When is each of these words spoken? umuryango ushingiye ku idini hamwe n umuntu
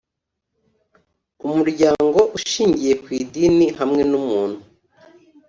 umuryango 1.47 2.19
ushingiye 2.37 2.93
ku 3.03 3.07
idini 3.21 3.65
hamwe 3.79 4.01
n 4.11 4.13
umuntu 4.21 4.61